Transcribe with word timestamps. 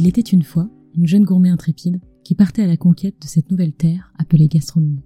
Il 0.00 0.06
était 0.06 0.20
une 0.20 0.44
fois 0.44 0.70
une 0.94 1.08
jeune 1.08 1.24
gourmet 1.24 1.48
intrépide 1.48 2.00
qui 2.22 2.36
partait 2.36 2.62
à 2.62 2.68
la 2.68 2.76
conquête 2.76 3.20
de 3.20 3.26
cette 3.26 3.50
nouvelle 3.50 3.72
terre 3.72 4.12
appelée 4.16 4.46
gastronomie. 4.46 5.02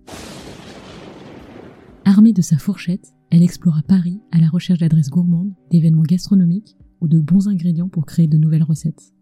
Armée 2.04 2.34
de 2.34 2.42
sa 2.42 2.58
fourchette, 2.58 3.14
elle 3.30 3.42
explora 3.42 3.80
Paris 3.88 4.20
à 4.32 4.38
la 4.38 4.50
recherche 4.50 4.80
d'adresses 4.80 5.08
gourmandes, 5.08 5.54
d'événements 5.70 6.02
gastronomiques 6.02 6.76
ou 7.00 7.08
de 7.08 7.20
bons 7.20 7.48
ingrédients 7.48 7.88
pour 7.88 8.04
créer 8.04 8.26
de 8.26 8.36
nouvelles 8.36 8.64
recettes. 8.64 9.14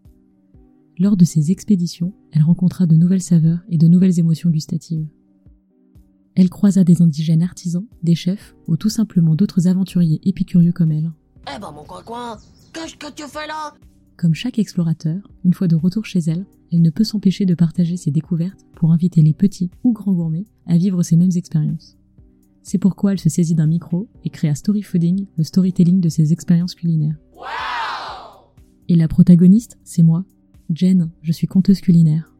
Lors 0.99 1.15
de 1.15 1.23
ces 1.23 1.51
expéditions, 1.51 2.13
elle 2.33 2.43
rencontra 2.43 2.85
de 2.85 2.97
nouvelles 2.97 3.21
saveurs 3.21 3.61
et 3.69 3.77
de 3.77 3.87
nouvelles 3.87 4.19
émotions 4.19 4.49
gustatives. 4.49 5.07
Elle 6.35 6.49
croisa 6.49 6.83
des 6.83 7.01
indigènes 7.01 7.43
artisans, 7.43 7.87
des 8.03 8.15
chefs 8.15 8.57
ou 8.67 8.75
tout 8.75 8.89
simplement 8.89 9.35
d'autres 9.35 9.69
aventuriers 9.69 10.19
épicurieux 10.25 10.73
comme 10.73 10.91
elle. 10.91 11.13
Eh 11.47 11.57
ben 11.61 11.71
mon 11.71 11.85
coin 11.85 12.37
qu'est-ce 12.73 12.97
que 12.97 13.09
tu 13.13 13.23
fais 13.23 13.47
là? 13.47 13.73
Comme 14.17 14.33
chaque 14.35 14.59
explorateur, 14.59 15.29
une 15.43 15.53
fois 15.53 15.67
de 15.67 15.75
retour 15.75 16.05
chez 16.05 16.19
elle, 16.19 16.45
elle 16.71 16.81
ne 16.81 16.89
peut 16.89 17.03
s'empêcher 17.03 17.45
de 17.45 17.55
partager 17.55 17.97
ses 17.97 18.11
découvertes 18.11 18.65
pour 18.75 18.91
inviter 18.91 19.21
les 19.21 19.33
petits 19.33 19.71
ou 19.83 19.93
grands 19.93 20.13
gourmets 20.13 20.45
à 20.67 20.77
vivre 20.77 21.01
ces 21.03 21.15
mêmes 21.15 21.31
expériences. 21.35 21.97
C'est 22.61 22.77
pourquoi 22.77 23.13
elle 23.13 23.19
se 23.19 23.29
saisit 23.29 23.55
d'un 23.55 23.65
micro 23.67 24.07
et 24.23 24.29
créa 24.29 24.53
Story 24.53 24.83
Fooding, 24.83 25.25
le 25.37 25.43
storytelling 25.43 25.99
de 25.99 26.09
ses 26.09 26.31
expériences 26.33 26.75
culinaires. 26.75 27.17
et 28.87 28.95
la 28.95 29.07
protagoniste, 29.07 29.79
c'est 29.83 30.03
moi, 30.03 30.25
Jen, 30.69 31.09
je 31.21 31.31
suis 31.31 31.47
conteuse 31.47 31.81
culinaire. 31.81 32.35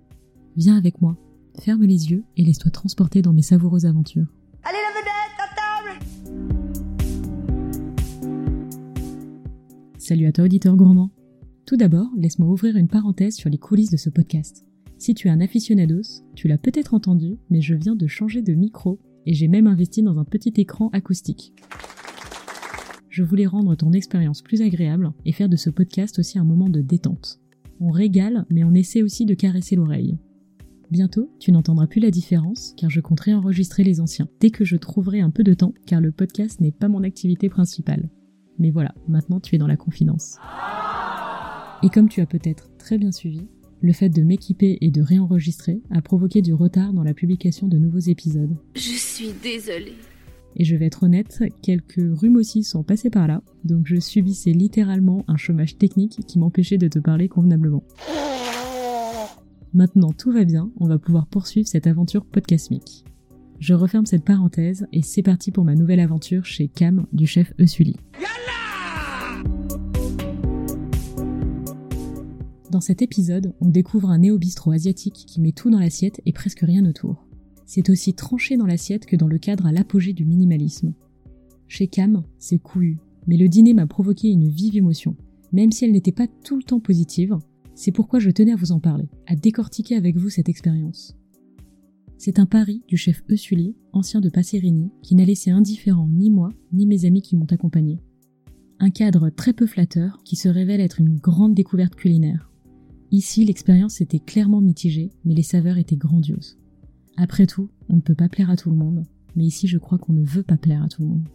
Viens 0.58 0.78
avec 0.78 1.02
moi, 1.02 1.18
ferme 1.60 1.84
les 1.84 2.12
yeux 2.12 2.24
et 2.38 2.44
laisse-toi 2.44 2.72
transporter 2.72 3.22
dans 3.22 3.34
mes 3.34 3.42
savoureuses 3.42 3.86
aventures. 3.86 4.28
Allez 4.64 4.78
la 4.78 4.92
vedette, 5.00 5.40
à 5.40 5.48
table 5.56 6.06
Salut 9.98 10.28
à 10.28 10.32
toi 10.32 10.46
auditeur 10.46 10.76
gourmand. 10.76 11.10
Tout 11.66 11.78
d'abord, 11.78 12.10
laisse-moi 12.18 12.50
ouvrir 12.50 12.76
une 12.76 12.88
parenthèse 12.88 13.36
sur 13.36 13.50
les 13.50 13.58
coulisses 13.58 13.92
de 13.92 13.98
ce 13.98 14.10
podcast. 14.10 14.66
Si 14.98 15.14
tu 15.14 15.28
es 15.28 15.32
un 15.32 15.42
aficionados, 15.42 16.24
tu 16.36 16.48
l'as 16.48 16.58
peut-être 16.58 16.94
entendu, 16.94 17.38
mais 17.50 17.62
je 17.62 17.76
viens 17.76 17.96
de 17.96 18.08
changer 18.08 18.42
de 18.42 18.54
micro 18.54 19.00
et 19.26 19.34
j'ai 19.34 19.48
même 19.48 19.68
investi 19.68 20.02
dans 20.02 20.20
un 20.20 20.26
petit 20.26 20.54
écran 20.58 20.90
acoustique. 20.92 21.54
Je 23.10 23.24
voulais 23.24 23.46
rendre 23.46 23.76
ton 23.76 23.94
expérience 23.94 24.42
plus 24.42 24.62
agréable 24.62 25.12
et 25.26 25.32
faire 25.32 25.50
de 25.50 25.56
ce 25.56 25.70
podcast 25.70 26.20
aussi 26.20 26.40
un 26.40 26.44
moment 26.44 26.70
de 26.70 26.82
détente. 26.82 27.40
On 27.80 27.90
régale, 27.90 28.46
mais 28.50 28.64
on 28.64 28.74
essaie 28.74 29.02
aussi 29.02 29.26
de 29.26 29.34
caresser 29.34 29.76
l'oreille. 29.76 30.18
Bientôt, 30.92 31.32
tu 31.40 31.52
n'entendras 31.52 31.88
plus 31.88 32.02
la 32.02 32.12
différence, 32.12 32.74
car 32.78 32.90
je 32.90 33.00
compte 33.00 33.22
réenregistrer 33.22 33.84
les 33.84 34.02
anciens, 34.02 34.28
dès 34.40 34.50
que 34.50 34.66
je 34.66 34.76
trouverai 34.76 35.22
un 35.22 35.30
peu 35.30 35.44
de 35.44 35.54
temps, 35.54 35.74
car 35.86 36.02
le 36.02 36.12
podcast 36.12 36.60
n'est 36.60 36.72
pas 36.72 36.90
mon 36.90 37.04
activité 37.04 37.50
principale. 37.50 38.10
Mais 38.60 38.72
voilà, 38.72 38.94
maintenant 39.08 39.40
tu 39.40 39.56
es 39.56 39.58
dans 39.58 39.68
la 39.68 39.78
confidence. 39.78 40.38
Et 41.84 41.90
comme 41.90 42.10
tu 42.10 42.22
as 42.22 42.28
peut-être 42.28 42.70
très 42.78 43.00
bien 43.00 43.12
suivi, 43.12 43.48
le 43.82 43.92
fait 43.92 44.10
de 44.10 44.22
m'équiper 44.22 44.78
et 44.82 44.92
de 44.92 45.02
réenregistrer 45.02 45.82
a 45.90 46.02
provoqué 46.02 46.44
du 46.44 46.54
retard 46.54 46.94
dans 46.94 47.04
la 47.04 47.16
publication 47.16 47.68
de 47.68 47.78
nouveaux 47.78 48.00
épisodes. 48.00 48.56
Je 48.76 48.82
suis 48.82 49.32
désolée. 49.42 49.96
Et 50.56 50.64
je 50.64 50.76
vais 50.76 50.86
être 50.86 51.04
honnête, 51.04 51.44
quelques 51.64 52.02
rhumes 52.20 52.36
aussi 52.36 52.64
sont 52.64 52.84
passés 52.84 53.10
par 53.10 53.28
là, 53.28 53.42
donc 53.64 53.88
je 53.88 54.00
subissais 54.00 54.52
littéralement 54.52 55.24
un 55.28 55.38
chômage 55.38 55.78
technique 55.78 56.20
qui 56.28 56.38
m'empêchait 56.38 56.78
de 56.78 56.88
te 56.88 57.00
parler 57.00 57.30
convenablement. 57.30 57.84
Maintenant 59.74 60.12
tout 60.12 60.32
va 60.32 60.44
bien, 60.44 60.70
on 60.80 60.88
va 60.88 61.00
pouvoir 61.00 61.26
poursuivre 61.26 61.68
cette 61.68 61.88
aventure 61.88 62.26
podcastmique. 62.26 63.06
Je 63.60 63.74
referme 63.74 64.06
cette 64.06 64.26
parenthèse 64.26 64.86
et 64.92 65.02
c'est 65.02 65.24
parti 65.24 65.52
pour 65.52 65.64
ma 65.64 65.76
nouvelle 65.76 66.00
aventure 66.00 66.46
chez 66.46 66.68
Cam 66.68 67.06
du 67.14 67.26
chef 67.26 67.54
Eusuli. 67.60 67.96
Dans 72.72 72.80
cet 72.80 73.02
épisode, 73.02 73.54
on 73.60 73.68
découvre 73.68 74.12
un 74.12 74.20
néo-bistrot 74.20 74.72
asiatique 74.72 75.26
qui 75.28 75.42
met 75.42 75.52
tout 75.52 75.70
dans 75.70 75.80
l'assiette 75.80 76.22
et 76.26 76.32
presque 76.32 76.62
rien 76.62 76.86
autour. 76.86 77.28
C'est 77.66 77.90
aussi 77.90 78.14
tranché 78.14 78.56
dans 78.56 78.66
l'assiette 78.66 79.06
que 79.06 79.18
dans 79.18 79.28
le 79.28 79.38
cadre 79.40 79.66
à 79.66 79.74
l'apogée 79.74 80.14
du 80.14 80.24
minimalisme. 80.24 80.94
Chez 81.68 81.88
Cam, 81.88 82.24
c'est 82.40 82.60
couillu, 82.60 82.98
mais 83.28 83.36
le 83.36 83.50
dîner 83.50 83.74
m'a 83.74 83.88
provoqué 83.88 84.30
une 84.30 84.48
vive 84.48 84.78
émotion. 84.78 85.18
Même 85.52 85.74
si 85.74 85.84
elle 85.84 85.92
n'était 85.92 86.14
pas 86.14 86.28
tout 86.46 86.56
le 86.56 86.64
temps 86.64 86.80
positive, 86.80 87.38
c'est 87.76 87.92
pourquoi 87.92 88.20
je 88.20 88.30
tenais 88.30 88.54
à 88.54 88.56
vous 88.56 88.72
en 88.72 88.80
parler, 88.80 89.10
à 89.28 89.36
décortiquer 89.36 89.98
avec 89.98 90.16
vous 90.16 90.30
cette 90.30 90.48
expérience. 90.48 91.18
C'est 92.18 92.40
un 92.40 92.46
pari 92.46 92.84
du 92.88 92.96
chef 92.96 93.22
Eusuli, 93.30 93.76
ancien 93.92 94.22
de 94.22 94.30
Passerini, 94.30 94.92
qui 95.02 95.16
n'a 95.16 95.26
laissé 95.26 95.52
indifférent 95.52 96.08
ni 96.08 96.30
moi, 96.30 96.54
ni 96.72 96.86
mes 96.86 97.04
amis 97.04 97.22
qui 97.22 97.36
m'ont 97.36 97.52
accompagné. 97.52 98.00
Un 98.80 98.92
cadre 98.92 99.30
très 99.30 99.52
peu 99.52 99.66
flatteur 99.66 100.22
qui 100.24 100.38
se 100.38 100.48
révèle 100.48 100.80
être 100.80 101.02
une 101.02 101.18
grande 101.18 101.54
découverte 101.54 101.96
culinaire. 101.96 102.51
Ici, 103.14 103.44
l'expérience 103.44 104.00
était 104.00 104.20
clairement 104.20 104.62
mitigée, 104.62 105.12
mais 105.26 105.34
les 105.34 105.44
saveurs 105.44 105.78
étaient 105.78 105.98
grandioses. 105.98 106.58
Après 107.18 107.46
tout, 107.46 107.70
on 107.90 107.98
ne 107.98 108.02
peut 108.02 108.16
pas 108.16 108.30
plaire 108.30 108.50
à 108.50 108.56
tout 108.56 108.70
le 108.70 108.78
monde, 108.78 109.04
mais 109.36 109.44
ici 109.44 109.68
je 109.68 109.78
crois 109.78 109.98
qu'on 109.98 110.14
ne 110.14 110.24
veut 110.24 110.44
pas 110.44 110.56
plaire 110.56 110.82
à 110.82 110.88
tout 110.88 111.02
le 111.02 111.08
monde. 111.10 111.28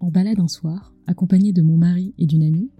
en 0.00 0.10
balade 0.10 0.40
un 0.40 0.48
soir, 0.48 0.94
accompagné 1.06 1.52
de 1.52 1.60
mon 1.60 1.76
mari 1.76 2.14
et 2.16 2.26
d'une 2.26 2.42
amie, 2.42 2.70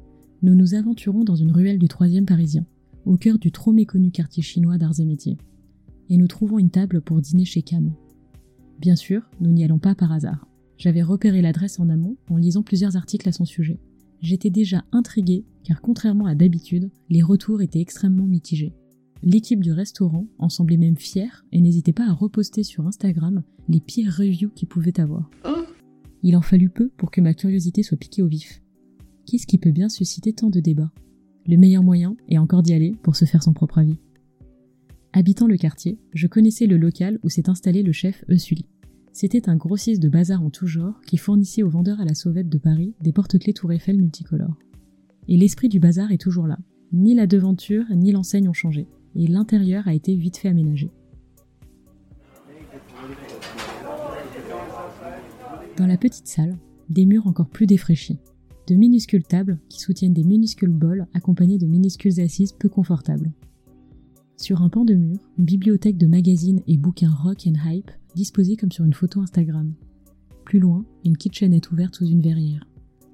nous 0.42 0.54
nous 0.54 0.74
aventurons 0.74 1.24
dans 1.24 1.36
une 1.36 1.52
ruelle 1.52 1.78
du 1.78 1.88
troisième 1.88 2.26
parisien, 2.26 2.64
au 3.04 3.18
cœur 3.18 3.38
du 3.38 3.52
trop 3.52 3.72
méconnu 3.72 4.10
quartier 4.10 4.42
chinois 4.42 4.78
d'arts 4.78 5.00
et 5.00 5.04
métiers. 5.04 5.36
Et 6.08 6.16
nous 6.16 6.26
trouvons 6.26 6.58
une 6.58 6.70
table 6.70 7.02
pour 7.02 7.20
dîner 7.20 7.44
chez 7.44 7.60
Cam. 7.60 7.92
Bien 8.78 8.96
sûr, 8.96 9.28
nous 9.40 9.52
n'y 9.52 9.64
allons 9.64 9.78
pas 9.78 9.94
par 9.94 10.10
hasard. 10.10 10.46
J'avais 10.78 11.02
repéré 11.02 11.42
l'adresse 11.42 11.80
en 11.80 11.90
amont 11.90 12.16
en 12.30 12.38
lisant 12.38 12.62
plusieurs 12.62 12.96
articles 12.96 13.28
à 13.28 13.32
son 13.32 13.44
sujet 13.44 13.78
j'étais 14.24 14.50
déjà 14.50 14.84
intriguée 14.90 15.44
car 15.64 15.80
contrairement 15.80 16.26
à 16.26 16.34
d'habitude, 16.34 16.90
les 17.10 17.22
retours 17.22 17.62
étaient 17.62 17.80
extrêmement 17.80 18.26
mitigés. 18.26 18.72
L'équipe 19.22 19.60
du 19.60 19.72
restaurant 19.72 20.26
en 20.38 20.48
semblait 20.48 20.76
même 20.76 20.96
fière 20.96 21.44
et 21.52 21.60
n'hésitait 21.60 21.92
pas 21.92 22.08
à 22.08 22.12
reposter 22.12 22.62
sur 22.62 22.86
Instagram 22.86 23.42
les 23.68 23.80
pires 23.80 24.12
reviews 24.12 24.50
qu'ils 24.50 24.68
pouvaient 24.68 25.00
avoir. 25.00 25.30
Il 26.22 26.36
en 26.36 26.42
fallut 26.42 26.70
peu 26.70 26.90
pour 26.96 27.10
que 27.10 27.20
ma 27.20 27.34
curiosité 27.34 27.82
soit 27.82 27.98
piquée 27.98 28.22
au 28.22 28.26
vif. 28.26 28.62
Qu'est-ce 29.26 29.46
qui 29.46 29.58
peut 29.58 29.70
bien 29.72 29.88
susciter 29.88 30.32
tant 30.32 30.50
de 30.50 30.60
débats? 30.60 30.92
Le 31.46 31.56
meilleur 31.56 31.82
moyen 31.82 32.16
est 32.28 32.38
encore 32.38 32.62
d'y 32.62 32.72
aller 32.72 32.96
pour 33.02 33.16
se 33.16 33.26
faire 33.26 33.42
son 33.42 33.52
propre 33.52 33.78
avis. 33.78 33.98
Habitant 35.12 35.46
le 35.46 35.56
quartier, 35.56 35.98
je 36.12 36.26
connaissais 36.26 36.66
le 36.66 36.76
local 36.76 37.18
où 37.22 37.28
s'est 37.28 37.48
installé 37.48 37.82
le 37.82 37.92
chef 37.92 38.24
Eusuli. 38.28 38.66
C'était 39.14 39.48
un 39.48 39.54
grossiste 39.54 40.02
de 40.02 40.08
bazar 40.08 40.42
en 40.42 40.50
tout 40.50 40.66
genre 40.66 41.00
qui 41.06 41.18
fournissait 41.18 41.62
aux 41.62 41.68
vendeurs 41.68 42.00
à 42.00 42.04
la 42.04 42.16
sauvette 42.16 42.48
de 42.48 42.58
Paris 42.58 42.96
des 43.00 43.12
porte-clés 43.12 43.52
Tour 43.52 43.70
Eiffel 43.70 43.96
multicolores. 43.96 44.58
Et 45.28 45.36
l'esprit 45.36 45.68
du 45.68 45.78
bazar 45.78 46.10
est 46.10 46.20
toujours 46.20 46.48
là. 46.48 46.58
Ni 46.92 47.14
la 47.14 47.28
devanture 47.28 47.84
ni 47.94 48.10
l'enseigne 48.10 48.48
ont 48.48 48.52
changé, 48.52 48.88
et 49.14 49.28
l'intérieur 49.28 49.86
a 49.86 49.94
été 49.94 50.16
vite 50.16 50.36
fait 50.36 50.48
aménagé. 50.48 50.90
Dans 55.76 55.86
la 55.86 55.96
petite 55.96 56.26
salle, 56.26 56.56
des 56.90 57.06
murs 57.06 57.28
encore 57.28 57.48
plus 57.48 57.66
défraîchis, 57.66 58.18
de 58.66 58.74
minuscules 58.74 59.22
tables 59.22 59.60
qui 59.68 59.78
soutiennent 59.78 60.12
des 60.12 60.24
minuscules 60.24 60.72
bols 60.72 61.06
accompagnés 61.14 61.58
de 61.58 61.66
minuscules 61.66 62.20
assises 62.20 62.52
peu 62.52 62.68
confortables. 62.68 63.30
Sur 64.36 64.62
un 64.62 64.68
pan 64.68 64.84
de 64.84 64.94
mur, 64.94 65.18
une 65.38 65.44
bibliothèque 65.44 65.96
de 65.96 66.08
magazines 66.08 66.60
et 66.66 66.76
bouquins 66.76 67.14
rock 67.14 67.46
and 67.46 67.54
hype 67.64 67.90
disposés 68.16 68.56
comme 68.56 68.72
sur 68.72 68.84
une 68.84 68.92
photo 68.92 69.20
Instagram. 69.20 69.72
Plus 70.44 70.58
loin, 70.58 70.84
une 71.04 71.16
kitchenette 71.16 71.70
ouverte 71.70 71.94
sous 71.94 72.06
une 72.06 72.20
verrière. 72.20 72.66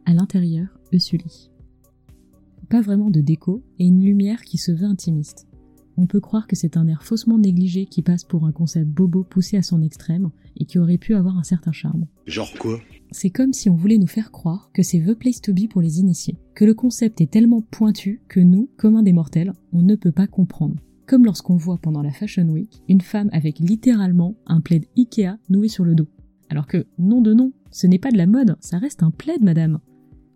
À 0.07 0.15
l'intérieur, 0.15 0.69
Eusuli. 0.93 1.51
Pas 2.71 2.81
vraiment 2.81 3.11
de 3.11 3.21
déco 3.21 3.63
et 3.79 3.87
une 3.87 4.03
lumière 4.03 4.43
qui 4.43 4.57
se 4.57 4.73
veut 4.73 4.87
intimiste. 4.87 5.47
On 5.99 6.07
peut 6.07 6.21
croire 6.21 6.47
que 6.47 6.57
c'est 6.57 6.79
un 6.79 6.89
air 6.89 7.03
faussement 7.03 7.39
négligé 7.39 7.85
qui 7.85 8.01
passe 8.01 8.25
pour 8.25 8.47
un 8.47 8.53
concept 8.53 8.89
bobo 8.89 9.23
poussé 9.23 9.59
à 9.59 9.63
son 9.63 9.83
extrême 9.83 10.31
et 10.57 10.65
qui 10.65 10.79
aurait 10.79 10.97
pu 10.97 11.15
avoir 11.15 11.37
un 11.37 11.43
certain 11.43 11.73
charme. 11.73 12.07
Genre 12.27 12.51
quoi? 12.59 12.81
C'est 13.11 13.31
comme 13.31 13.53
si 13.53 13.69
on 13.69 13.77
voulait 13.77 13.99
nous 13.99 14.07
faire 14.07 14.33
croire 14.33 14.71
que 14.73 14.83
c'est 14.83 15.01
The 15.01 15.15
Place 15.15 15.43
to 15.43 15.53
Be 15.53 15.69
pour 15.69 15.83
les 15.83 16.01
initiés, 16.01 16.39
que 16.55 16.65
le 16.65 16.75
concept 16.75 17.21
est 17.21 17.31
tellement 17.31 17.61
pointu 17.61 18.23
que 18.29 18.41
nous, 18.41 18.71
communs 18.79 19.03
des 19.03 19.13
mortels, 19.13 19.53
on 19.73 19.83
ne 19.83 19.97
peut 19.97 20.13
pas 20.13 20.27
comprendre 20.27 20.77
comme 21.11 21.25
lorsqu'on 21.25 21.57
voit 21.57 21.79
pendant 21.83 22.03
la 22.03 22.13
Fashion 22.13 22.45
Week 22.45 22.85
une 22.89 23.01
femme 23.01 23.31
avec 23.33 23.59
littéralement 23.59 24.37
un 24.47 24.61
plaid 24.61 24.85
Ikea 24.97 25.39
noué 25.49 25.67
sur 25.67 25.85
le 25.85 25.97
dos. 25.97 26.07
Alors 26.51 26.69
que, 26.69 26.87
nom 26.99 27.21
de 27.21 27.35
nom, 27.35 27.53
ce 27.73 27.89
n'est 27.89 27.99
pas 27.99 28.13
de 28.13 28.17
la 28.17 28.29
mode, 28.29 28.57
ça 28.61 28.79
reste 28.79 29.03
un 29.03 29.11
plaid, 29.11 29.43
madame. 29.43 29.81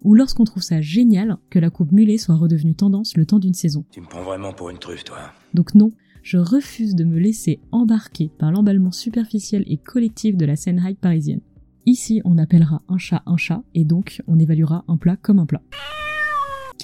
Ou 0.02 0.16
lorsqu'on 0.16 0.42
trouve 0.42 0.64
ça 0.64 0.80
génial 0.80 1.36
que 1.48 1.60
la 1.60 1.70
coupe 1.70 1.92
mulet 1.92 2.18
soit 2.18 2.34
redevenue 2.34 2.74
tendance 2.74 3.16
le 3.16 3.24
temps 3.24 3.38
d'une 3.38 3.54
saison. 3.54 3.84
Tu 3.92 4.00
me 4.00 4.06
prends 4.06 4.24
vraiment 4.24 4.52
pour 4.52 4.68
une 4.68 4.78
truffe, 4.78 5.04
toi. 5.04 5.18
Donc 5.54 5.76
non, 5.76 5.92
je 6.24 6.38
refuse 6.38 6.96
de 6.96 7.04
me 7.04 7.20
laisser 7.20 7.60
embarquer 7.70 8.32
par 8.36 8.50
l'emballement 8.50 8.90
superficiel 8.90 9.62
et 9.68 9.76
collectif 9.76 10.36
de 10.36 10.44
la 10.44 10.56
scène 10.56 10.84
hype 10.84 11.00
parisienne. 11.00 11.40
Ici, 11.86 12.20
on 12.24 12.36
appellera 12.36 12.82
un 12.88 12.98
chat 12.98 13.22
un 13.26 13.36
chat, 13.36 13.62
et 13.74 13.84
donc 13.84 14.22
on 14.26 14.40
évaluera 14.40 14.84
un 14.88 14.96
plat 14.96 15.16
comme 15.16 15.38
un 15.38 15.46
plat 15.46 15.62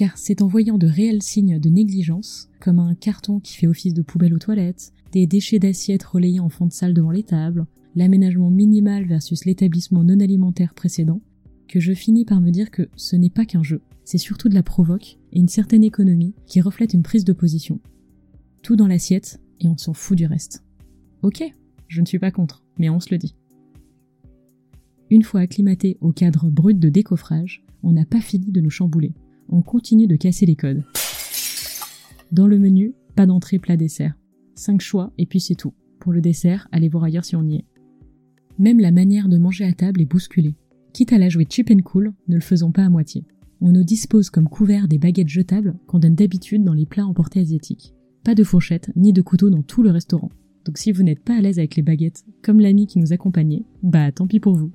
car 0.01 0.17
c'est 0.17 0.41
en 0.41 0.47
voyant 0.47 0.79
de 0.79 0.87
réels 0.87 1.21
signes 1.21 1.59
de 1.59 1.69
négligence, 1.69 2.49
comme 2.59 2.79
un 2.79 2.95
carton 2.95 3.39
qui 3.39 3.55
fait 3.55 3.67
office 3.67 3.93
de 3.93 4.01
poubelle 4.01 4.33
aux 4.33 4.39
toilettes, 4.39 4.93
des 5.11 5.27
déchets 5.27 5.59
d'assiettes 5.59 6.01
relayés 6.01 6.39
en 6.39 6.49
fond 6.49 6.65
de 6.65 6.71
salle 6.71 6.95
devant 6.95 7.11
les 7.11 7.21
tables, 7.21 7.67
l'aménagement 7.93 8.49
minimal 8.49 9.05
versus 9.05 9.45
l'établissement 9.45 10.03
non 10.03 10.19
alimentaire 10.19 10.73
précédent, 10.73 11.21
que 11.67 11.79
je 11.79 11.93
finis 11.93 12.25
par 12.25 12.41
me 12.41 12.49
dire 12.49 12.71
que 12.71 12.89
ce 12.95 13.15
n'est 13.15 13.29
pas 13.29 13.45
qu'un 13.45 13.61
jeu, 13.61 13.83
c'est 14.03 14.17
surtout 14.17 14.49
de 14.49 14.55
la 14.55 14.63
provoque 14.63 15.19
et 15.33 15.39
une 15.39 15.47
certaine 15.47 15.83
économie 15.83 16.33
qui 16.47 16.61
reflète 16.61 16.95
une 16.95 17.03
prise 17.03 17.23
de 17.23 17.33
position. 17.33 17.79
Tout 18.63 18.75
dans 18.75 18.87
l'assiette 18.87 19.39
et 19.59 19.67
on 19.67 19.77
s'en 19.77 19.93
fout 19.93 20.17
du 20.17 20.25
reste. 20.25 20.63
Ok, 21.21 21.43
je 21.87 22.01
ne 22.01 22.07
suis 22.07 22.17
pas 22.17 22.31
contre, 22.31 22.65
mais 22.79 22.89
on 22.89 22.99
se 22.99 23.09
le 23.11 23.19
dit. 23.19 23.35
Une 25.11 25.21
fois 25.21 25.41
acclimaté 25.41 25.99
au 26.01 26.11
cadre 26.11 26.49
brut 26.49 26.79
de 26.79 26.89
décoffrage, 26.89 27.63
on 27.83 27.91
n'a 27.91 28.05
pas 28.05 28.19
fini 28.19 28.51
de 28.51 28.61
nous 28.61 28.71
chambouler. 28.71 29.13
On 29.49 29.61
continue 29.61 30.07
de 30.07 30.15
casser 30.15 30.45
les 30.45 30.55
codes. 30.55 30.83
Dans 32.31 32.47
le 32.47 32.59
menu, 32.59 32.93
pas 33.15 33.25
d'entrée 33.25 33.59
plat 33.59 33.77
dessert. 33.77 34.15
5 34.55 34.79
choix 34.79 35.11
et 35.17 35.25
puis 35.25 35.39
c'est 35.39 35.55
tout. 35.55 35.73
Pour 35.99 36.13
le 36.13 36.21
dessert, 36.21 36.67
allez 36.71 36.89
voir 36.89 37.03
ailleurs 37.03 37.25
si 37.25 37.35
on 37.35 37.43
y 37.43 37.55
est. 37.55 37.65
Même 38.57 38.79
la 38.79 38.91
manière 38.91 39.27
de 39.27 39.37
manger 39.37 39.65
à 39.65 39.73
table 39.73 40.01
est 40.01 40.05
bousculée. 40.05 40.55
Quitte 40.93 41.13
à 41.13 41.17
la 41.17 41.29
jouer 41.29 41.47
cheap 41.49 41.71
and 41.71 41.81
cool, 41.83 42.13
ne 42.27 42.35
le 42.35 42.41
faisons 42.41 42.71
pas 42.71 42.85
à 42.85 42.89
moitié. 42.89 43.25
On 43.59 43.71
nous 43.71 43.83
dispose 43.83 44.29
comme 44.29 44.47
couvert 44.49 44.87
des 44.87 44.97
baguettes 44.97 45.27
jetables 45.27 45.75
qu'on 45.87 45.99
donne 45.99 46.15
d'habitude 46.15 46.63
dans 46.63 46.73
les 46.73 46.85
plats 46.85 47.05
emportés 47.05 47.39
asiatiques. 47.39 47.93
Pas 48.23 48.35
de 48.35 48.43
fourchette 48.43 48.91
ni 48.95 49.13
de 49.13 49.21
couteau 49.21 49.49
dans 49.49 49.63
tout 49.63 49.83
le 49.83 49.91
restaurant. 49.91 50.29
Donc 50.65 50.77
si 50.77 50.91
vous 50.91 51.03
n'êtes 51.03 51.23
pas 51.23 51.35
à 51.35 51.41
l'aise 51.41 51.59
avec 51.59 51.75
les 51.75 51.81
baguettes, 51.81 52.23
comme 52.43 52.59
l'ami 52.59 52.87
qui 52.87 52.99
nous 52.99 53.13
accompagnait, 53.13 53.65
bah 53.83 54.11
tant 54.11 54.27
pis 54.27 54.39
pour 54.39 54.55
vous. 54.55 54.71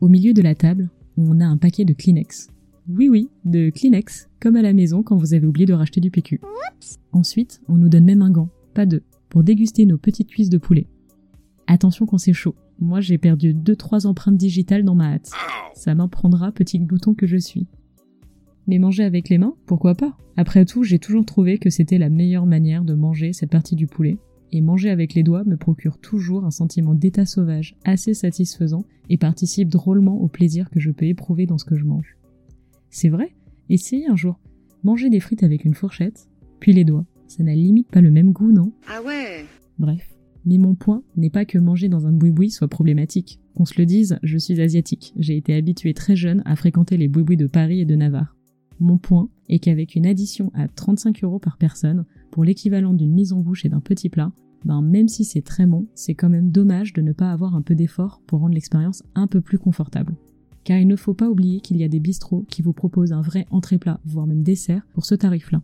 Au 0.00 0.08
milieu 0.08 0.34
de 0.34 0.42
la 0.42 0.54
table, 0.54 0.90
on 1.16 1.40
a 1.40 1.46
un 1.46 1.56
paquet 1.56 1.84
de 1.84 1.94
Kleenex. 1.94 2.51
Oui 2.88 3.08
oui, 3.08 3.30
de 3.44 3.70
Kleenex, 3.70 4.28
comme 4.40 4.56
à 4.56 4.62
la 4.62 4.72
maison 4.72 5.04
quand 5.04 5.16
vous 5.16 5.34
avez 5.34 5.46
oublié 5.46 5.66
de 5.66 5.72
racheter 5.72 6.00
du 6.00 6.10
PQ. 6.10 6.40
Ensuite, 7.12 7.60
on 7.68 7.76
nous 7.76 7.88
donne 7.88 8.04
même 8.04 8.22
un 8.22 8.30
gant, 8.30 8.48
pas 8.74 8.86
deux, 8.86 9.02
pour 9.28 9.44
déguster 9.44 9.86
nos 9.86 9.98
petites 9.98 10.28
cuisses 10.28 10.50
de 10.50 10.58
poulet. 10.58 10.88
Attention 11.68 12.06
quand 12.06 12.18
c'est 12.18 12.32
chaud. 12.32 12.56
Moi, 12.80 13.00
j'ai 13.00 13.18
perdu 13.18 13.54
2-3 13.54 14.06
empreintes 14.06 14.36
digitales 14.36 14.82
dans 14.82 14.96
ma 14.96 15.12
hâte. 15.12 15.30
Ça 15.74 15.94
m'en 15.94 16.08
prendra, 16.08 16.50
petit 16.50 16.80
glouton 16.80 17.14
que 17.14 17.28
je 17.28 17.36
suis. 17.36 17.68
Mais 18.66 18.78
manger 18.78 19.04
avec 19.04 19.28
les 19.28 19.38
mains, 19.38 19.54
pourquoi 19.66 19.94
pas? 19.94 20.16
Après 20.36 20.64
tout, 20.64 20.82
j'ai 20.82 20.98
toujours 20.98 21.24
trouvé 21.24 21.58
que 21.58 21.70
c'était 21.70 21.98
la 21.98 22.10
meilleure 22.10 22.46
manière 22.46 22.84
de 22.84 22.94
manger 22.94 23.32
cette 23.32 23.50
partie 23.50 23.76
du 23.76 23.86
poulet, 23.86 24.18
et 24.50 24.60
manger 24.60 24.90
avec 24.90 25.14
les 25.14 25.22
doigts 25.22 25.44
me 25.44 25.56
procure 25.56 25.98
toujours 25.98 26.44
un 26.44 26.50
sentiment 26.50 26.94
d'état 26.94 27.26
sauvage 27.26 27.76
assez 27.84 28.12
satisfaisant 28.12 28.84
et 29.08 29.18
participe 29.18 29.68
drôlement 29.68 30.20
au 30.20 30.26
plaisir 30.26 30.68
que 30.68 30.80
je 30.80 30.90
peux 30.90 31.06
éprouver 31.06 31.46
dans 31.46 31.58
ce 31.58 31.64
que 31.64 31.76
je 31.76 31.84
mange. 31.84 32.16
C'est 32.92 33.08
vrai 33.08 33.34
Essayez 33.70 34.06
un 34.06 34.16
jour. 34.16 34.38
Manger 34.84 35.08
des 35.08 35.18
frites 35.18 35.42
avec 35.42 35.64
une 35.64 35.72
fourchette, 35.72 36.28
puis 36.60 36.74
les 36.74 36.84
doigts. 36.84 37.06
Ça 37.26 37.42
n'a 37.42 37.54
limite 37.54 37.88
pas 37.88 38.02
le 38.02 38.10
même 38.10 38.32
goût, 38.32 38.52
non? 38.52 38.70
Ah 38.86 39.00
ouais 39.02 39.46
Bref. 39.78 40.14
Mais 40.44 40.58
mon 40.58 40.74
point 40.74 41.02
n'est 41.16 41.30
pas 41.30 41.46
que 41.46 41.56
manger 41.56 41.88
dans 41.88 42.06
un 42.06 42.12
boui-boui 42.12 42.50
soit 42.50 42.68
problématique. 42.68 43.40
Qu'on 43.54 43.64
se 43.64 43.78
le 43.78 43.86
dise, 43.86 44.18
je 44.22 44.36
suis 44.36 44.60
asiatique. 44.60 45.14
J'ai 45.16 45.38
été 45.38 45.54
habitué 45.54 45.94
très 45.94 46.16
jeune 46.16 46.42
à 46.44 46.54
fréquenter 46.54 46.98
les 46.98 47.08
boui-boui 47.08 47.38
de 47.38 47.46
Paris 47.46 47.80
et 47.80 47.86
de 47.86 47.96
Navarre. 47.96 48.36
Mon 48.78 48.98
point 48.98 49.30
est 49.48 49.58
qu'avec 49.58 49.94
une 49.94 50.06
addition 50.06 50.50
à 50.52 50.68
35 50.68 51.24
euros 51.24 51.38
par 51.38 51.56
personne, 51.56 52.04
pour 52.30 52.44
l'équivalent 52.44 52.92
d'une 52.92 53.14
mise 53.14 53.32
en 53.32 53.40
bouche 53.40 53.64
et 53.64 53.70
d'un 53.70 53.80
petit 53.80 54.10
plat, 54.10 54.32
ben 54.66 54.82
même 54.82 55.08
si 55.08 55.24
c'est 55.24 55.40
très 55.40 55.64
bon, 55.64 55.86
c'est 55.94 56.14
quand 56.14 56.28
même 56.28 56.50
dommage 56.50 56.92
de 56.92 57.00
ne 57.00 57.12
pas 57.12 57.32
avoir 57.32 57.54
un 57.54 57.62
peu 57.62 57.74
d'effort 57.74 58.20
pour 58.26 58.40
rendre 58.40 58.54
l'expérience 58.54 59.02
un 59.14 59.28
peu 59.28 59.40
plus 59.40 59.58
confortable. 59.58 60.14
Car 60.64 60.78
il 60.78 60.86
ne 60.86 60.96
faut 60.96 61.14
pas 61.14 61.28
oublier 61.28 61.60
qu'il 61.60 61.76
y 61.76 61.84
a 61.84 61.88
des 61.88 62.00
bistrots 62.00 62.44
qui 62.48 62.62
vous 62.62 62.72
proposent 62.72 63.12
un 63.12 63.22
vrai 63.22 63.46
entrée-plat, 63.50 64.00
voire 64.04 64.26
même 64.26 64.42
dessert, 64.42 64.82
pour 64.94 65.04
ce 65.04 65.14
tarif-là. 65.14 65.62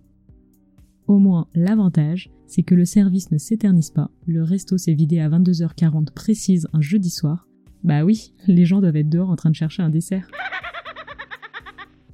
Au 1.06 1.19
moins, 1.19 1.49
l'avantage, 1.55 2.31
c'est 2.47 2.62
que 2.62 2.75
le 2.75 2.85
service 2.85 3.31
ne 3.31 3.39
s'éternise 3.39 3.91
pas, 3.91 4.11
le 4.27 4.43
resto 4.43 4.77
s'est 4.77 4.95
vidé 4.95 5.21
à 5.21 5.29
22h40 5.29 6.12
précise 6.12 6.69
un 6.73 6.81
jeudi 6.81 7.11
soir. 7.11 7.49
Bah 7.85 8.05
oui, 8.05 8.35
les 8.47 8.65
gens 8.65 8.81
doivent 8.81 8.97
être 8.97 9.09
dehors 9.09 9.31
en 9.31 9.37
train 9.37 9.50
de 9.50 9.55
chercher 9.55 9.83
un 9.83 9.91
dessert. 9.91 10.29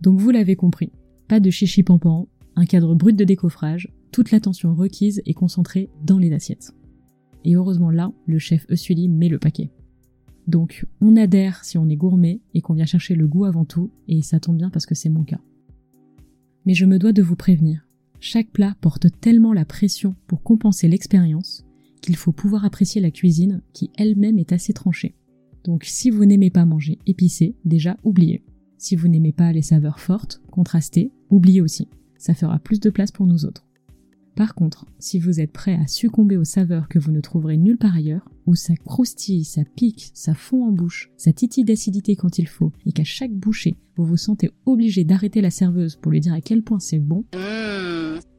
Donc 0.01 0.21
vous 0.21 0.31
l'avez 0.31 0.55
compris, 0.55 0.93
pas 1.29 1.41
de 1.41 1.51
chichi 1.51 1.83
pampan, 1.83 2.29
un 2.57 2.67
cadre 2.67 2.95
brut 2.95 3.17
de 3.17 3.25
décoffrage, 3.25 3.93
toute 4.13 4.31
l'attention 4.31 4.75
requise 4.75 5.23
est 5.27 5.35
concentrée 5.35 5.91
dans 6.05 6.19
les 6.19 6.33
assiettes. 6.33 6.73
Et 7.45 7.57
heureusement 7.57 7.91
là, 7.91 8.13
le 8.27 8.39
chef 8.39 8.67
Eusuli 8.71 9.09
met 9.09 9.29
le 9.29 9.39
paquet. 9.39 9.71
Donc 10.46 10.87
on 11.00 11.17
adhère 11.17 11.64
si 11.64 11.79
on 11.79 11.88
est 11.88 11.96
gourmet 11.96 12.41
et 12.52 12.61
qu'on 12.61 12.75
vient 12.75 12.85
chercher 12.85 13.14
le 13.14 13.26
goût 13.26 13.44
avant 13.44 13.64
tout, 13.64 13.91
et 14.08 14.23
ça 14.23 14.41
tombe 14.41 14.56
bien 14.56 14.70
parce 14.70 14.87
que 14.87 14.94
c'est 14.94 15.08
mon 15.08 15.25
cas. 15.25 15.41
Mais 16.67 16.75
je 16.75 16.87
me 16.87 16.99
dois 16.99 17.12
de 17.12 17.23
vous 17.23 17.37
prévenir, 17.37 17.87
chaque 18.20 18.50
plat 18.50 18.75
porte 18.81 19.06
tellement 19.20 19.52
la 19.52 19.64
pression 19.64 20.14
pour 20.26 20.43
compenser 20.43 20.88
l'expérience 20.88 21.64
qu'il 22.00 22.17
faut 22.17 22.32
pouvoir 22.32 22.64
apprécier 22.64 23.00
la 23.00 23.11
cuisine 23.11 23.62
qui 23.73 23.91
elle-même 23.96 24.38
est 24.38 24.52
assez 24.52 24.73
tranchée. 24.73 25.14
Donc 25.64 25.85
si 25.85 26.11
vous 26.11 26.26
n'aimez 26.26 26.50
pas 26.50 26.67
manger 26.67 26.99
épicé, 27.06 27.56
déjà 27.64 27.96
oubliez. 28.05 28.44
Si 28.76 28.96
vous 28.96 29.08
n'aimez 29.08 29.32
pas 29.32 29.52
les 29.52 29.62
saveurs 29.62 30.00
fortes, 30.00 30.43
contrastées, 30.50 31.11
oubliez 31.31 31.62
aussi. 31.62 31.88
Ça 32.19 32.35
fera 32.35 32.58
plus 32.58 32.81
de 32.81 32.91
place 32.91 33.11
pour 33.11 33.26
nous 33.26 33.46
autres. 33.46 33.67
Par 34.37 34.55
contre, 34.55 34.87
si 34.99 35.21
vous 35.21 35.41
êtes 35.41 35.53
prêt 35.53 35.75
à 35.75 35.87
succomber 35.87 36.37
aux 36.37 36.45
saveurs 36.45 36.89
que 36.89 36.99
vous 36.99 37.13
ne 37.13 37.21
trouverez 37.21 37.57
nulle 37.57 37.79
part 37.79 37.95
ailleurs, 37.95 38.29
où 38.47 38.57
ça 38.57 38.75
croustille, 38.75 39.45
ça 39.45 39.63
pique, 39.77 40.11
ça 40.13 40.35
fond 40.35 40.67
en 40.67 40.73
bouche, 40.73 41.11
ça 41.17 41.33
titille 41.33 41.65
d'acidité 41.65 42.17
quand 42.17 42.39
il 42.39 42.49
faut, 42.49 42.73
et 42.85 42.93
qu'à 42.93 43.05
chaque 43.05 43.33
bouchée, 43.33 43.77
vous 43.97 44.05
vous 44.05 44.17
sentez 44.17 44.51
obligé 44.67 45.05
d'arrêter 45.05 45.41
la 45.41 45.51
serveuse 45.51 45.97
pour 45.97 46.11
lui 46.11 46.21
dire 46.21 46.35
à 46.35 46.41
quel 46.41 46.63
point 46.63 46.81
c'est 46.81 46.99
bon, 46.99 47.25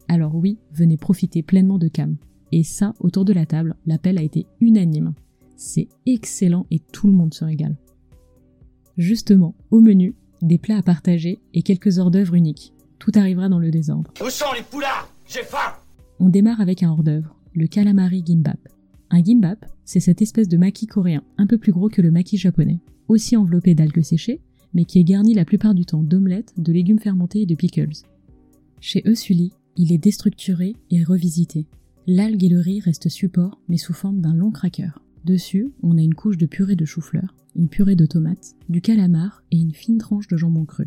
alors 0.08 0.36
oui, 0.36 0.60
venez 0.74 0.98
profiter 0.98 1.44
pleinement 1.44 1.78
de 1.78 1.88
Cam. 1.88 2.18
Et 2.52 2.64
ça, 2.64 2.94
autour 3.00 3.26
de 3.26 3.34
la 3.34 3.46
table, 3.46 3.76
l'appel 3.86 4.18
a 4.18 4.22
été 4.22 4.46
unanime. 4.60 5.14
C'est 5.56 5.88
excellent 6.06 6.68
et 6.72 6.80
tout 6.80 7.08
le 7.08 7.14
monde 7.14 7.34
se 7.34 7.44
régale. 7.44 7.78
Justement, 8.98 9.56
au 9.72 9.82
menu, 9.82 10.16
des 10.42 10.58
plats 10.58 10.78
à 10.78 10.84
partager 10.84 11.40
et 11.54 11.64
quelques 11.64 11.98
hors 11.98 12.12
d'œuvre 12.12 12.36
uniques. 12.36 12.74
Tout 13.00 13.12
arrivera 13.16 13.50
dans 13.50 13.60
le 13.60 13.72
désordre. 13.72 14.12
Où 14.24 14.30
sont 14.30 14.54
les 14.56 14.64
poulards? 14.64 15.10
J'ai 15.28 15.44
faim 15.44 15.74
On 16.20 16.30
démarre 16.30 16.62
avec 16.62 16.82
un 16.84 16.92
hors 16.92 17.04
d'œuvre, 17.04 17.36
le 17.54 17.68
calamari 17.68 18.24
gimbap. 18.26 18.60
Un 19.10 19.24
gimbap, 19.24 19.66
c'est 19.84 20.00
cette 20.00 20.22
espèce 20.22 20.48
de 20.48 20.58
maquis 20.58 20.88
coréen, 20.88 21.24
un 21.38 21.46
peu 21.46 21.58
plus 21.58 21.72
gros 21.72 21.90
que 21.90 22.02
le 22.02 22.12
maquis 22.12 22.38
japonais, 22.38 22.80
aussi 23.08 23.36
enveloppé 23.36 23.76
d'algues 23.76 24.02
séchées, 24.02 24.42
mais 24.74 24.86
qui 24.86 25.00
est 25.00 25.04
garni 25.04 25.34
la 25.34 25.46
plupart 25.46 25.74
du 25.74 25.86
temps 25.86 26.04
d'omelettes, 26.04 26.54
de 26.58 26.72
légumes 26.72 27.00
fermentés 27.00 27.42
et 27.42 27.46
de 27.46 27.56
pickles. 27.56 28.06
Chez 28.80 29.04
Eusuli, 29.08 29.52
il 29.78 29.92
est 29.92 29.98
déstructuré 29.98 30.76
et 30.90 31.04
revisité. 31.04 31.68
L'algue 32.08 32.44
et 32.44 32.50
le 32.50 32.60
riz 32.60 32.80
restent 32.80 33.10
support, 33.10 33.60
mais 33.68 33.78
sous 33.78 33.94
forme 33.94 34.22
d'un 34.22 34.36
long 34.36 34.52
cracker. 34.52 34.92
Dessus, 35.26 35.72
on 35.82 35.98
a 35.98 36.02
une 36.02 36.14
couche 36.14 36.38
de 36.38 36.46
purée 36.46 36.76
de 36.76 36.86
chou-fleur, 36.86 37.36
une 37.56 37.68
purée 37.68 37.96
de 37.96 38.06
tomates, 38.06 38.56
du 38.70 38.80
calamar 38.80 39.44
et 39.52 39.58
une 39.58 39.74
fine 39.74 39.98
tranche 39.98 40.28
de 40.28 40.38
jambon 40.38 40.66
cru. 40.66 40.86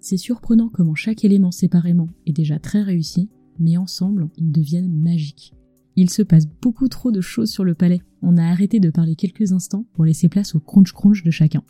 C'est 0.00 0.16
surprenant 0.16 0.68
comment 0.68 0.94
chaque 0.94 1.24
élément 1.24 1.50
séparément 1.50 2.08
est 2.26 2.32
déjà 2.32 2.58
très 2.58 2.82
réussi, 2.82 3.28
mais 3.60 3.76
ensemble, 3.76 4.28
ils 4.36 4.50
deviennent 4.50 4.92
magiques. 4.92 5.54
Il 5.96 6.10
se 6.10 6.22
passe 6.22 6.46
beaucoup 6.62 6.88
trop 6.88 7.12
de 7.12 7.20
choses 7.20 7.50
sur 7.50 7.64
le 7.64 7.74
palais. 7.74 8.00
On 8.22 8.36
a 8.36 8.44
arrêté 8.44 8.80
de 8.80 8.90
parler 8.90 9.16
quelques 9.16 9.52
instants 9.52 9.86
pour 9.92 10.04
laisser 10.04 10.28
place 10.28 10.54
au 10.54 10.60
crunch-crunch 10.60 11.22
de 11.22 11.30
chacun. 11.30 11.62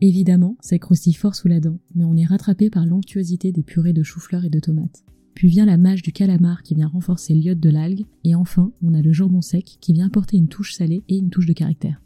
Évidemment, 0.00 0.56
ça 0.60 0.78
croustille 0.78 1.14
fort 1.14 1.34
sous 1.34 1.48
la 1.48 1.60
dent, 1.60 1.78
mais 1.94 2.04
on 2.04 2.16
est 2.16 2.26
rattrapé 2.26 2.70
par 2.70 2.86
l'onctuosité 2.86 3.52
des 3.52 3.62
purées 3.62 3.94
de 3.94 4.02
chou-fleur 4.02 4.44
et 4.44 4.50
de 4.50 4.60
tomates. 4.60 5.04
Puis 5.34 5.48
vient 5.48 5.66
la 5.66 5.76
mâche 5.76 6.02
du 6.02 6.12
calamar 6.12 6.62
qui 6.62 6.74
vient 6.74 6.88
renforcer 6.88 7.34
l'iode 7.34 7.60
de 7.60 7.70
l'algue, 7.70 8.04
et 8.24 8.34
enfin, 8.34 8.72
on 8.82 8.94
a 8.94 9.02
le 9.02 9.12
jambon 9.12 9.42
sec 9.42 9.78
qui 9.80 9.92
vient 9.92 10.06
apporter 10.06 10.36
une 10.36 10.48
touche 10.48 10.74
salée 10.74 11.02
et 11.08 11.16
une 11.16 11.30
touche 11.30 11.46
de 11.46 11.52
caractère. 11.52 12.00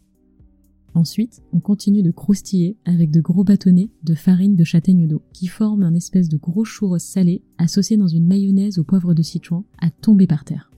Ensuite, 0.95 1.43
on 1.53 1.61
continue 1.61 2.03
de 2.03 2.11
croustiller 2.11 2.77
avec 2.85 3.11
de 3.11 3.21
gros 3.21 3.45
bâtonnets 3.45 3.91
de 4.03 4.15
farine 4.15 4.57
de 4.57 4.65
châtaigne 4.65 5.07
d'eau, 5.07 5.23
qui 5.33 5.47
forment 5.47 5.85
un 5.85 5.95
espèce 5.95 6.29
de 6.29 6.37
gros 6.37 6.65
churros 6.65 6.99
salé 6.99 7.43
associé 7.59 7.97
dans 7.97 8.09
une 8.09 8.27
mayonnaise 8.27 8.79
au 8.79 8.85
poivre 8.85 9.15
de 9.15 9.23
citron 9.23 9.65
à 9.79 9.91
tomber 9.91 10.27
par 10.27 10.45
terre. 10.45 10.71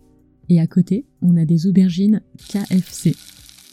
Et 0.49 0.61
à 0.61 0.67
côté, 0.67 1.07
on 1.23 1.37
a 1.37 1.47
des 1.47 1.67
aubergines 1.67 2.21
KFC, 2.49 3.15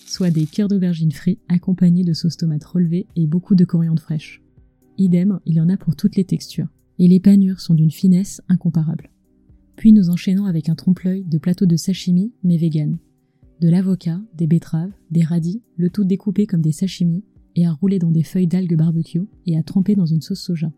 soit 0.05 0.31
des 0.31 0.45
cœurs 0.45 0.69
d'aubergines 0.69 1.11
frits 1.11 1.39
accompagnés 1.49 2.05
de 2.05 2.13
sauce 2.13 2.37
tomate 2.37 2.63
relevée 2.63 3.05
et 3.15 3.27
beaucoup 3.27 3.55
de 3.55 3.65
coriandre 3.65 4.01
fraîche. 4.01 4.41
Idem, 4.97 5.39
il 5.45 5.55
y 5.55 5.61
en 5.61 5.69
a 5.69 5.77
pour 5.77 5.95
toutes 5.95 6.15
les 6.15 6.23
textures, 6.23 6.69
et 6.99 7.07
les 7.07 7.19
panures 7.19 7.59
sont 7.59 7.73
d'une 7.73 7.91
finesse 7.91 8.41
incomparable. 8.47 9.09
Puis 9.75 9.93
nous 9.93 10.09
enchaînons 10.09 10.45
avec 10.45 10.69
un 10.69 10.75
trompe-l'œil 10.75 11.23
de 11.23 11.37
plateau 11.37 11.65
de 11.65 11.75
sashimi 11.75 12.33
mais 12.43 12.57
vegan. 12.57 12.97
De 13.61 13.67
l'avocat, 13.67 14.21
des 14.37 14.47
betteraves, 14.47 14.93
des 15.11 15.23
radis, 15.23 15.61
le 15.75 15.89
tout 15.89 16.05
découpé 16.05 16.45
comme 16.45 16.61
des 16.61 16.71
sashimi 16.71 17.23
et 17.55 17.65
à 17.65 17.73
rouler 17.73 17.99
dans 17.99 18.11
des 18.11 18.23
feuilles 18.23 18.47
d'algues 18.47 18.77
barbecue 18.77 19.27
et 19.45 19.57
à 19.57 19.63
tremper 19.63 19.95
dans 19.95 20.05
une 20.05 20.21
sauce 20.21 20.39
soja. 20.39 20.71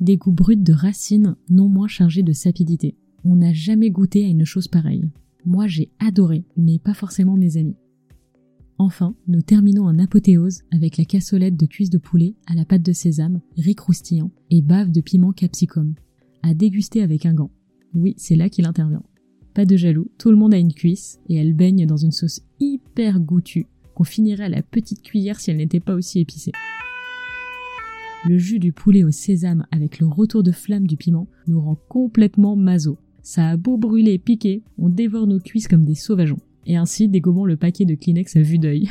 Des 0.00 0.18
goûts 0.18 0.32
bruts 0.32 0.56
de 0.56 0.72
racines 0.72 1.36
non 1.48 1.68
moins 1.68 1.88
chargés 1.88 2.22
de 2.22 2.32
sapidité. 2.32 2.94
On 3.24 3.36
n'a 3.36 3.54
jamais 3.54 3.90
goûté 3.90 4.24
à 4.24 4.28
une 4.28 4.44
chose 4.44 4.68
pareille. 4.68 5.08
Moi 5.46 5.66
j'ai 5.66 5.92
adoré, 5.98 6.44
mais 6.58 6.78
pas 6.78 6.92
forcément 6.92 7.36
mes 7.36 7.56
amis. 7.56 7.76
Enfin, 8.76 9.14
nous 9.28 9.40
terminons 9.40 9.84
en 9.84 9.98
apothéose 9.98 10.62
avec 10.72 10.98
la 10.98 11.04
cassolette 11.04 11.56
de 11.56 11.64
cuisse 11.64 11.90
de 11.90 11.98
poulet 11.98 12.34
à 12.46 12.54
la 12.54 12.66
pâte 12.66 12.82
de 12.82 12.92
sésame, 12.92 13.40
riz 13.56 13.76
croustillant 13.76 14.30
et 14.50 14.60
bave 14.60 14.90
de 14.90 15.00
piment 15.00 15.32
capsicum, 15.32 15.94
à 16.42 16.52
déguster 16.52 17.00
avec 17.00 17.24
un 17.24 17.32
gant. 17.34 17.50
Oui, 17.94 18.14
c'est 18.18 18.36
là 18.36 18.50
qu'il 18.50 18.66
intervient. 18.66 19.02
Pas 19.54 19.64
de 19.64 19.76
jaloux, 19.76 20.10
tout 20.18 20.30
le 20.32 20.36
monde 20.36 20.52
a 20.52 20.58
une 20.58 20.74
cuisse 20.74 21.20
et 21.28 21.36
elle 21.36 21.54
baigne 21.54 21.86
dans 21.86 21.96
une 21.96 22.10
sauce 22.10 22.42
hyper 22.58 23.20
goûtue 23.20 23.66
qu'on 23.94 24.02
finirait 24.02 24.44
à 24.44 24.48
la 24.48 24.62
petite 24.62 25.02
cuillère 25.02 25.38
si 25.38 25.52
elle 25.52 25.58
n'était 25.58 25.78
pas 25.78 25.94
aussi 25.94 26.18
épicée. 26.18 26.50
Le 28.26 28.36
jus 28.36 28.58
du 28.58 28.72
poulet 28.72 29.04
au 29.04 29.12
sésame 29.12 29.64
avec 29.70 30.00
le 30.00 30.08
retour 30.08 30.42
de 30.42 30.50
flamme 30.50 30.88
du 30.88 30.96
piment 30.96 31.28
nous 31.46 31.60
rend 31.60 31.78
complètement 31.88 32.56
maso. 32.56 32.98
Ça 33.22 33.48
a 33.48 33.56
beau 33.56 33.76
brûler 33.76 34.14
et 34.14 34.18
piquer, 34.18 34.62
on 34.76 34.88
dévore 34.88 35.28
nos 35.28 35.38
cuisses 35.38 35.68
comme 35.68 35.84
des 35.84 35.94
sauvageons. 35.94 36.40
Et 36.66 36.76
ainsi 36.76 37.08
dégommons 37.08 37.44
le 37.44 37.56
paquet 37.56 37.84
de 37.84 37.94
Kleenex 37.94 38.34
à 38.36 38.40
vue 38.40 38.58
d'œil. 38.58 38.90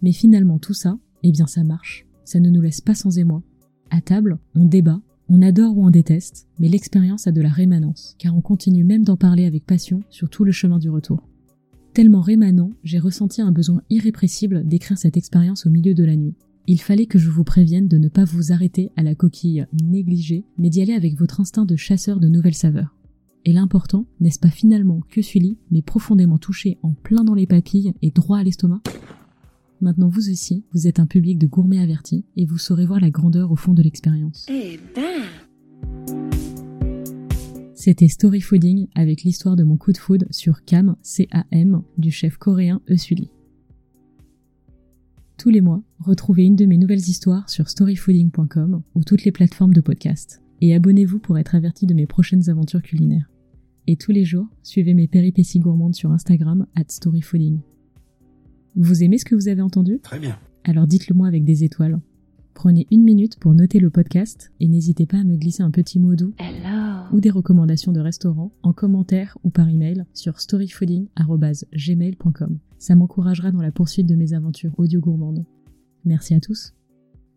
Mais 0.00 0.12
finalement 0.12 0.58
tout 0.58 0.74
ça, 0.74 0.98
eh 1.22 1.30
bien 1.30 1.46
ça 1.46 1.62
marche. 1.62 2.06
Ça 2.24 2.40
ne 2.40 2.48
nous 2.48 2.62
laisse 2.62 2.80
pas 2.80 2.94
sans 2.94 3.18
émoi. 3.18 3.42
À 3.90 4.00
table, 4.00 4.38
on 4.54 4.64
débat, 4.64 5.00
on 5.28 5.42
adore 5.42 5.76
ou 5.76 5.86
on 5.86 5.90
déteste, 5.90 6.48
mais 6.58 6.68
l'expérience 6.68 7.26
a 7.26 7.32
de 7.32 7.40
la 7.40 7.48
rémanence, 7.48 8.16
car 8.18 8.36
on 8.36 8.40
continue 8.40 8.84
même 8.84 9.04
d'en 9.04 9.16
parler 9.16 9.46
avec 9.46 9.64
passion 9.64 10.02
sur 10.10 10.28
tout 10.28 10.44
le 10.44 10.52
chemin 10.52 10.78
du 10.78 10.90
retour. 10.90 11.28
Tellement 11.94 12.20
rémanent, 12.20 12.70
j'ai 12.84 12.98
ressenti 12.98 13.42
un 13.42 13.52
besoin 13.52 13.82
irrépressible 13.90 14.66
d'écrire 14.66 14.98
cette 14.98 15.16
expérience 15.16 15.66
au 15.66 15.70
milieu 15.70 15.94
de 15.94 16.04
la 16.04 16.16
nuit. 16.16 16.34
Il 16.66 16.80
fallait 16.80 17.06
que 17.06 17.18
je 17.18 17.28
vous 17.28 17.44
prévienne 17.44 17.88
de 17.88 17.98
ne 17.98 18.08
pas 18.08 18.24
vous 18.24 18.52
arrêter 18.52 18.90
à 18.96 19.02
la 19.02 19.14
coquille 19.14 19.66
négligée, 19.82 20.44
mais 20.58 20.70
d'y 20.70 20.80
aller 20.80 20.94
avec 20.94 21.18
votre 21.18 21.40
instinct 21.40 21.64
de 21.64 21.76
chasseur 21.76 22.20
de 22.20 22.28
nouvelles 22.28 22.54
saveurs. 22.54 22.96
Et 23.44 23.52
l'important, 23.52 24.06
n'est-ce 24.20 24.38
pas 24.38 24.50
finalement 24.50 25.00
que 25.10 25.20
Sully, 25.20 25.58
mais 25.70 25.82
profondément 25.82 26.38
touché 26.38 26.78
en 26.82 26.92
plein 26.92 27.24
dans 27.24 27.34
les 27.34 27.46
papilles 27.46 27.92
et 28.00 28.10
droit 28.10 28.38
à 28.38 28.44
l'estomac? 28.44 28.80
Maintenant 29.82 30.08
vous 30.08 30.30
aussi, 30.30 30.64
vous 30.72 30.86
êtes 30.86 31.00
un 31.00 31.06
public 31.06 31.40
de 31.40 31.48
gourmets 31.48 31.80
avertis 31.80 32.24
et 32.36 32.46
vous 32.46 32.56
saurez 32.56 32.86
voir 32.86 33.00
la 33.00 33.10
grandeur 33.10 33.50
au 33.50 33.56
fond 33.56 33.74
de 33.74 33.82
l'expérience. 33.82 34.46
Eh 34.48 34.78
ben 34.94 35.24
C'était 37.74 38.06
Story 38.06 38.40
Fooding 38.40 38.86
avec 38.94 39.24
l'histoire 39.24 39.56
de 39.56 39.64
mon 39.64 39.76
coup 39.76 39.90
de 39.90 39.98
food 39.98 40.28
sur 40.30 40.64
Cam, 40.64 40.94
C-A-M, 41.02 41.82
du 41.98 42.12
chef 42.12 42.36
coréen 42.36 42.80
Eusuli. 42.88 43.28
Tous 45.36 45.50
les 45.50 45.60
mois, 45.60 45.82
retrouvez 45.98 46.44
une 46.44 46.54
de 46.54 46.64
mes 46.64 46.78
nouvelles 46.78 47.00
histoires 47.00 47.50
sur 47.50 47.68
storyfooding.com 47.68 48.82
ou 48.94 49.02
toutes 49.02 49.24
les 49.24 49.32
plateformes 49.32 49.74
de 49.74 49.80
podcast. 49.80 50.44
Et 50.60 50.76
abonnez-vous 50.76 51.18
pour 51.18 51.38
être 51.38 51.56
averti 51.56 51.86
de 51.86 51.94
mes 51.94 52.06
prochaines 52.06 52.48
aventures 52.48 52.82
culinaires. 52.82 53.28
Et 53.88 53.96
tous 53.96 54.12
les 54.12 54.24
jours, 54.24 54.46
suivez 54.62 54.94
mes 54.94 55.08
péripéties 55.08 55.58
gourmandes 55.58 55.96
sur 55.96 56.12
Instagram 56.12 56.68
at 56.76 56.84
storyfooding. 56.86 57.58
Vous 58.74 59.02
aimez 59.02 59.18
ce 59.18 59.26
que 59.26 59.34
vous 59.34 59.48
avez 59.48 59.60
entendu? 59.60 59.98
Très 60.02 60.18
bien. 60.18 60.38
Alors 60.64 60.86
dites-le 60.86 61.14
moi 61.14 61.28
avec 61.28 61.44
des 61.44 61.62
étoiles. 61.64 62.00
Prenez 62.54 62.86
une 62.90 63.02
minute 63.02 63.38
pour 63.38 63.52
noter 63.52 63.80
le 63.80 63.90
podcast 63.90 64.50
et 64.60 64.68
n'hésitez 64.68 65.04
pas 65.06 65.18
à 65.18 65.24
me 65.24 65.36
glisser 65.36 65.62
un 65.62 65.70
petit 65.70 65.98
mot 65.98 66.14
doux 66.14 66.32
Hello 66.38 67.04
ou 67.12 67.20
des 67.20 67.28
recommandations 67.30 67.92
de 67.92 68.00
restaurants 68.00 68.52
en 68.62 68.72
commentaire 68.72 69.36
ou 69.44 69.50
par 69.50 69.68
email 69.68 70.06
sur 70.14 70.40
storyfooding.gmail.com. 70.40 72.58
Ça 72.78 72.94
m'encouragera 72.94 73.50
dans 73.50 73.60
la 73.60 73.72
poursuite 73.72 74.06
de 74.06 74.14
mes 74.14 74.32
aventures 74.32 74.72
audio 74.78 75.00
gourmandes. 75.00 75.44
Merci 76.04 76.34
à 76.34 76.40
tous. 76.40 76.72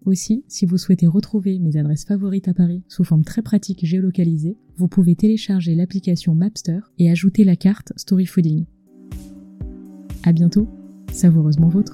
Aussi, 0.06 0.44
si 0.48 0.65
vous 0.65 0.77
souhaitez 0.77 1.08
retrouver 1.08 1.60
mes 1.60 1.75
adresses 1.77 2.06
favorites 2.06 2.48
à 2.48 2.54
Paris 2.54 2.84
sous 2.88 3.04
forme 3.04 3.25
très 3.25 3.42
pratique 3.42 3.86
géolocalisée, 3.86 4.56
vous 4.77 4.88
pouvez 4.88 5.15
télécharger 5.15 5.75
l'application 5.75 6.36
Mapster 6.36 6.80
et 7.00 7.10
ajouter 7.10 7.44
la 7.44 7.56
carte 7.56 7.92
Storyfooding. 7.96 8.65
À 10.24 10.32
bientôt, 10.32 10.70
savoureusement 11.15 11.69
vôtre. 11.69 11.93